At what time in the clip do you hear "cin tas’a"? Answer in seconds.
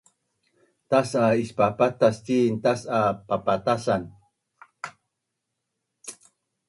2.25-3.01